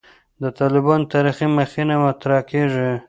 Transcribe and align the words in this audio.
د 0.41 0.43
«طالبانو 0.59 1.09
تاریخي 1.13 1.47
مخینه» 1.57 1.95
مطرح 2.05 2.39
کېږي. 2.51 2.91